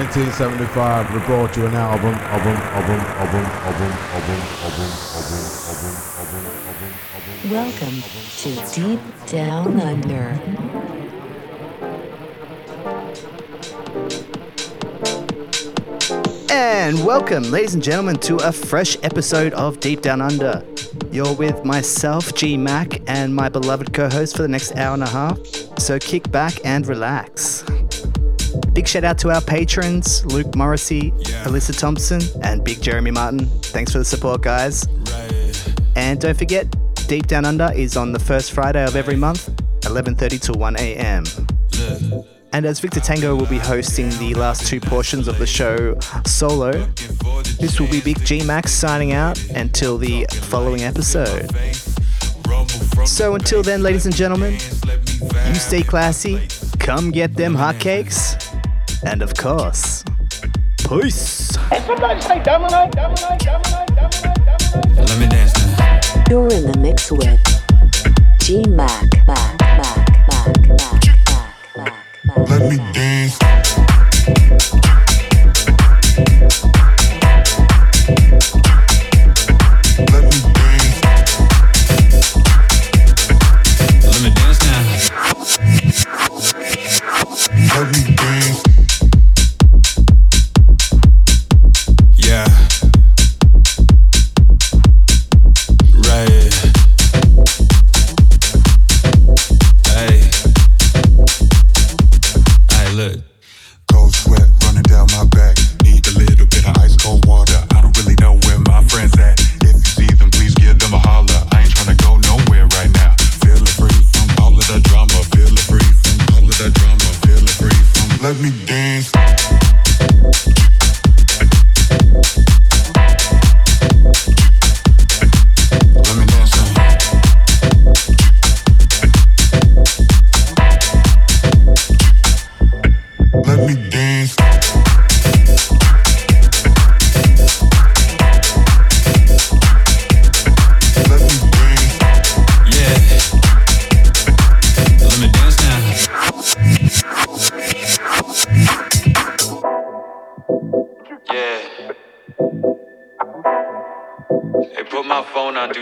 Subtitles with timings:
[0.00, 5.52] 1975, we brought you an album, album, album, album, album, album, album, album,
[6.16, 7.50] album, album, album.
[7.50, 8.00] Welcome
[8.38, 10.40] to Deep Down Under.
[16.50, 20.64] And welcome, ladies and gentlemen, to a fresh episode of Deep Down Under.
[21.12, 25.02] You're with myself, G Mac, and my beloved co host for the next hour and
[25.02, 25.38] a half.
[25.78, 27.64] So kick back and relax.
[28.72, 31.44] Big shout out to our patrons, Luke Morrissey, Yeah.
[31.44, 33.46] Alyssa Thompson, and Big Jeremy Martin.
[33.62, 34.86] Thanks for the support, guys.
[35.12, 35.74] Right.
[35.96, 36.66] And don't forget,
[37.08, 39.50] Deep Down Under is on the first Friday of every month,
[39.82, 41.24] 11:30 to 1 a.m.
[42.52, 45.96] And as Victor Tango will be hosting the last two portions of the show
[46.26, 50.82] solo, looking for the this will be Big G Max signing out until the following
[50.82, 51.50] episode.
[53.04, 56.40] So until then, ladies and gentlemen, you stay classy,
[56.78, 58.36] come get them hotcakes,
[59.04, 60.04] and of course,
[60.78, 61.56] peace.
[61.72, 64.36] And somebody say dominate, dominate, dominate, dominate,
[64.74, 65.08] dominate.
[65.08, 66.00] Let me dance now.
[66.28, 67.40] You're in the mix with
[68.38, 69.08] G Mac.
[69.26, 72.48] Mac, Mac, Mac, Mac, Mac, Mac, Mac.
[72.48, 73.39] Let me dance.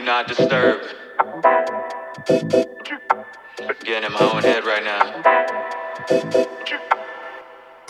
[0.08, 0.80] Not disturb.
[3.84, 5.22] Getting in my own head right now.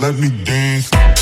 [0.00, 1.17] Let me dance.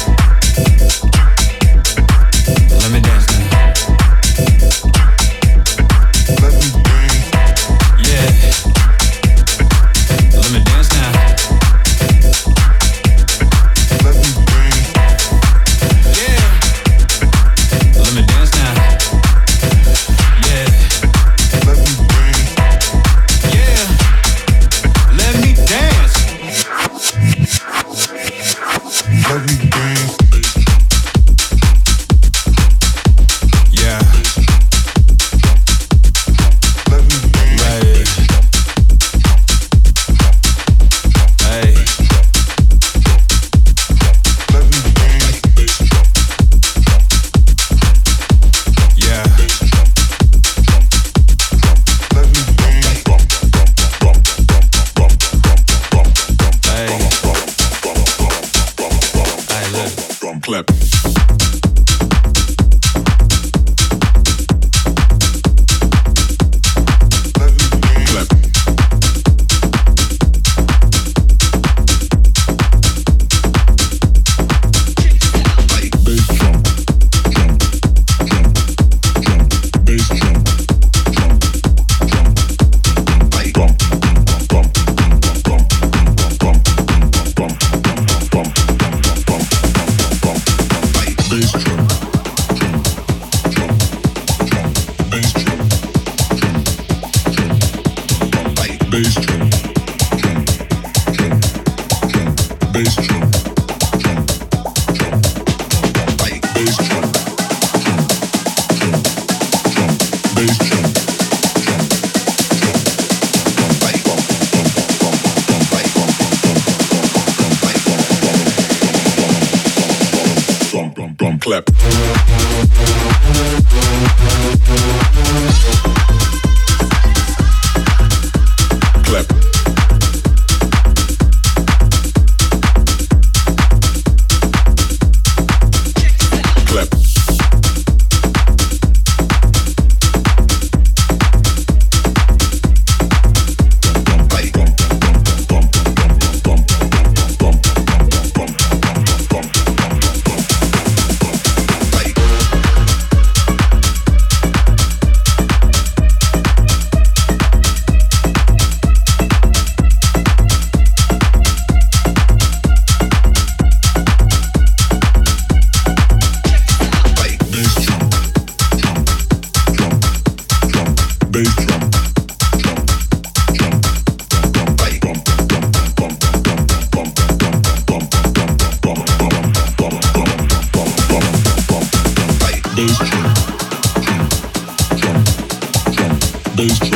[186.66, 186.95] is.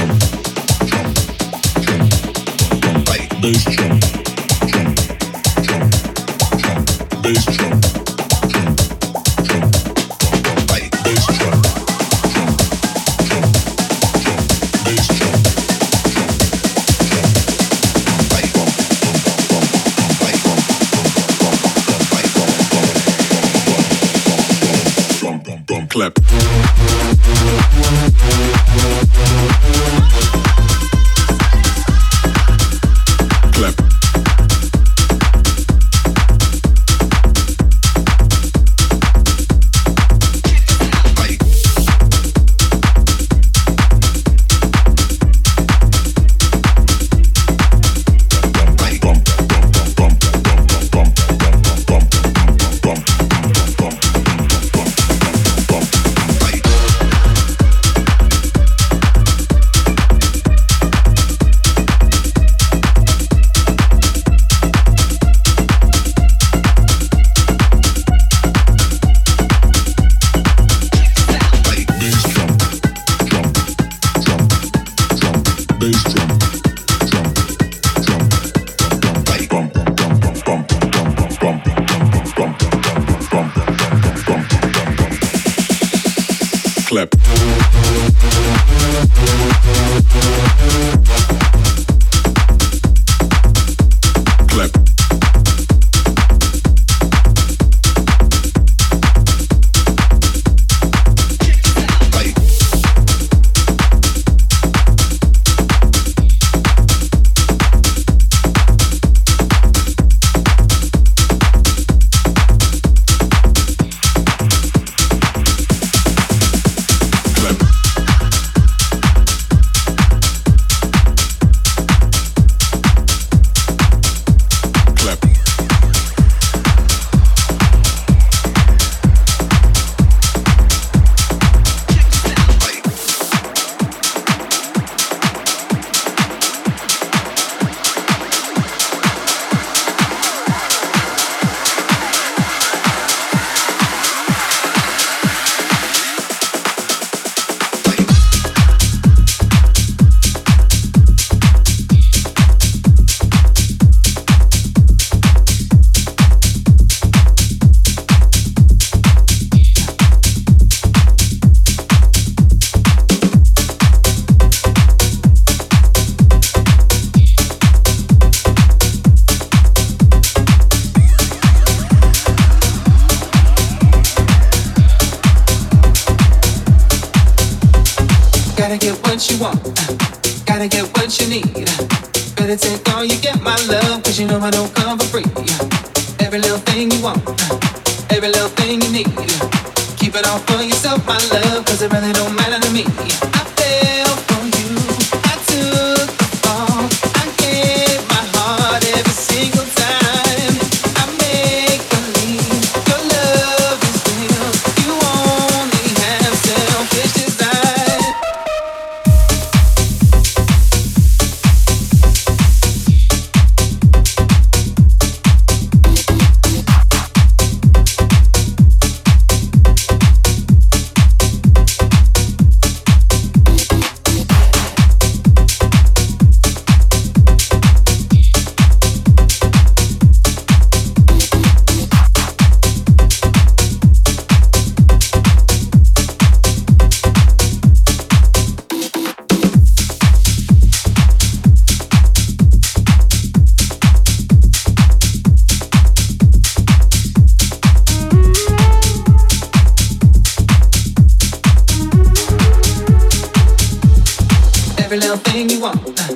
[255.00, 256.14] little thing you want, uh,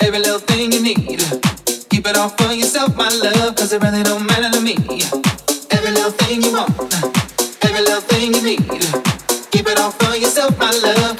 [0.00, 1.20] every little thing you need.
[1.90, 4.74] Keep it all for yourself, my love, cause it really don't matter to me.
[5.70, 7.12] Every little thing you want, uh,
[7.62, 8.64] every little thing you need.
[9.50, 11.11] Keep it all for yourself, my love.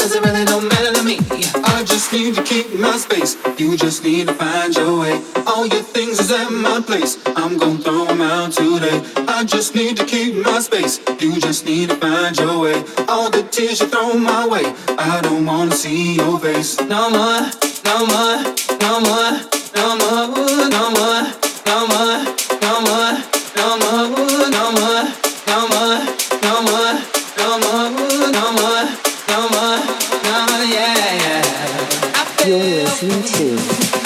[3.03, 3.37] space.
[3.59, 5.21] You just need to find your way.
[5.47, 7.19] All your things is at my place.
[7.37, 8.99] I'm gonna throw them out today.
[9.29, 11.01] I just need to keep my space.
[11.21, 12.79] You just need to find your way.
[13.09, 14.67] All the tears you throw my way.
[14.99, 16.81] I don't wanna see your face.
[16.95, 17.43] No more,
[17.89, 18.39] no more,
[18.85, 19.33] no more,
[19.79, 20.25] no more,
[20.77, 21.23] no more,
[21.69, 22.19] no more,
[22.65, 23.13] no more,
[23.59, 24.13] no more,
[24.57, 25.05] no more,
[25.51, 25.99] no more,
[26.45, 26.95] no more,
[27.39, 28.72] no more, no more.
[33.43, 34.02] two.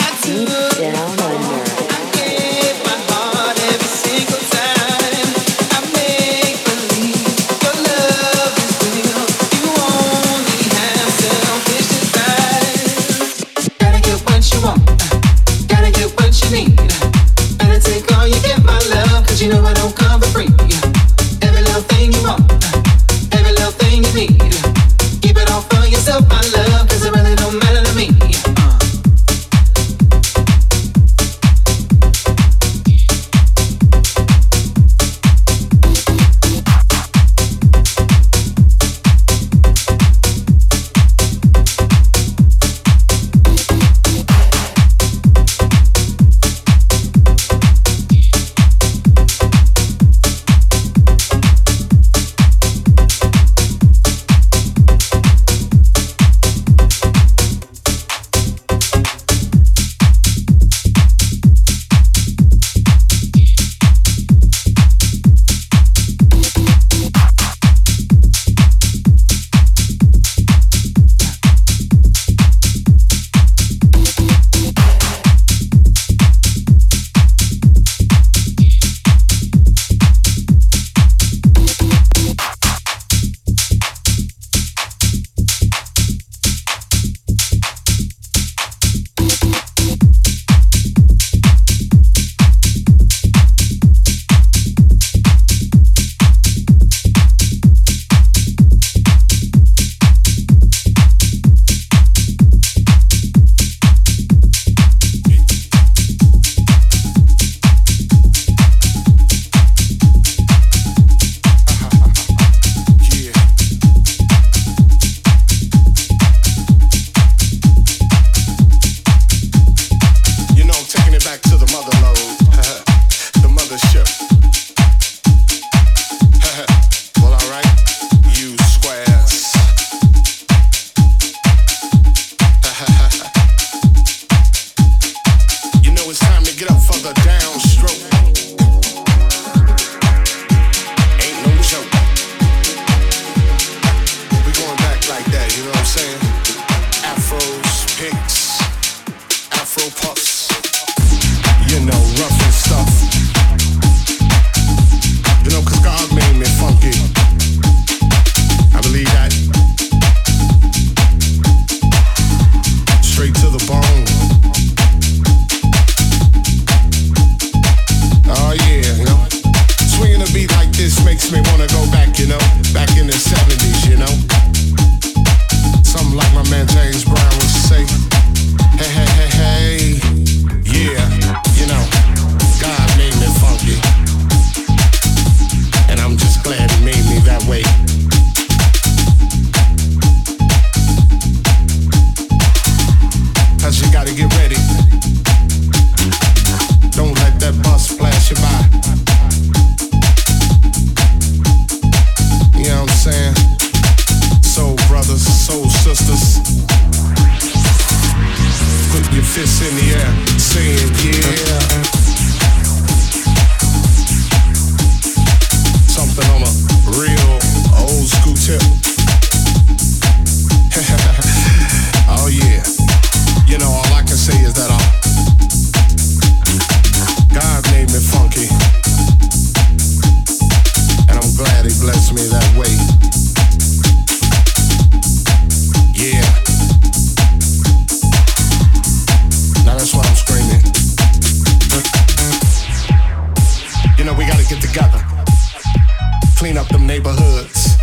[246.36, 247.76] clean up them neighborhoods.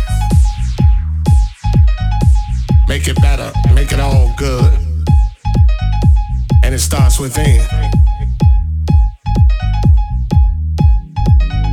[2.88, 4.72] Make it better, make it all good.
[6.62, 7.60] And it starts within.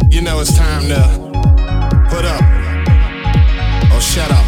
[0.09, 1.01] You know it's time to
[2.09, 2.43] put up
[3.93, 4.45] or shut up.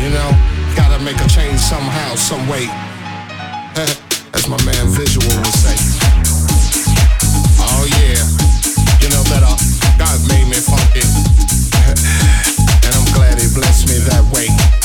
[0.00, 0.30] You know,
[0.76, 2.66] gotta make a change somehow, some way.
[4.34, 5.76] As my man Visual would say.
[7.60, 8.59] Oh yeah
[9.00, 9.42] you know that
[9.98, 11.00] God made me funky.
[12.86, 14.79] and I'm glad he blessed me that way.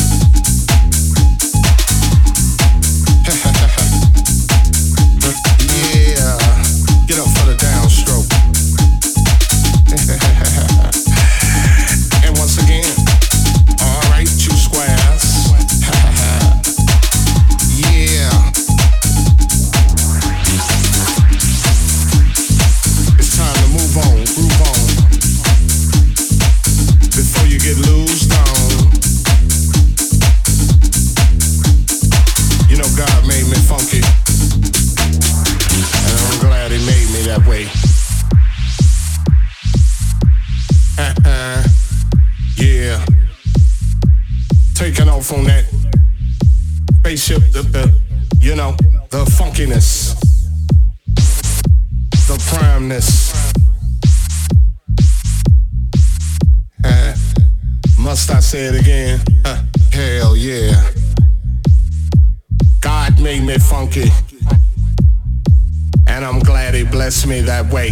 [66.16, 67.92] And I'm glad he blessed me that way.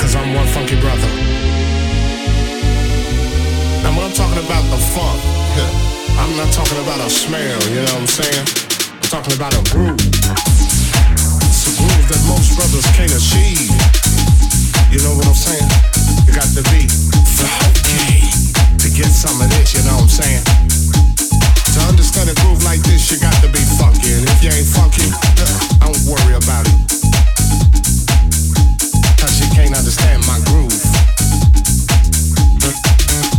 [0.00, 1.12] Cause I'm one funky brother.
[3.84, 5.20] Now when I'm talking about the funk,
[6.16, 8.48] I'm not talking about a smell, you know what I'm saying?
[8.88, 10.00] I'm talking about a groove.
[10.00, 13.68] It's a groove that most brothers can't achieve.
[14.88, 15.68] You know what I'm saying?
[16.24, 16.88] You got to be
[17.36, 18.32] funky
[18.80, 20.67] to get some of this, you know what I'm saying?
[21.74, 24.10] To understand a groove like this, you got to be funky.
[24.10, 26.74] If you ain't funky, don't worry about it.
[29.20, 30.74] Cause you can't understand my groove.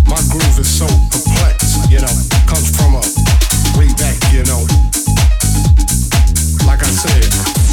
[0.08, 2.14] My groove is so complex, you know,
[2.46, 3.04] comes from a
[3.78, 4.66] way back, you know.
[6.66, 7.30] Like I said,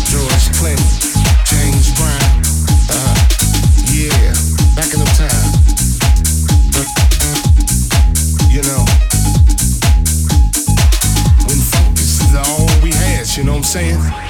[0.08, 1.05] George Clinton,
[13.76, 14.25] saying?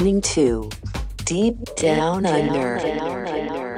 [0.00, 0.70] listening to
[1.26, 2.78] Deep Down, Deep Down Under.
[2.78, 3.69] Under.